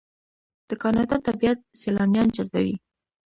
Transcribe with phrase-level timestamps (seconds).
[0.69, 2.75] د کاناډا طبیعت سیلانیان جذبوي.